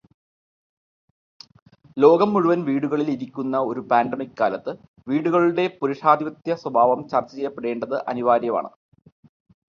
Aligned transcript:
ലോകം 1.97 2.29
മുഴുവൻ 2.33 2.59
വീടുകളിൽ 2.69 3.09
ഇരിക്കുന്ന 3.11 3.57
ഒരു 3.71 3.81
പാൻഡെമിൿ 3.91 4.31
കാലത്ത് 4.39 4.71
വീടുകളുടെ 5.07 5.65
പുരുഷാധിപത്യസ്വഭാവം 5.81 7.01
ചർച്ച 7.11 7.31
ചെയ്യപ്പെടേണ്ടത് 7.35 7.95
അനിവാര്യമാണ്. 8.13 8.71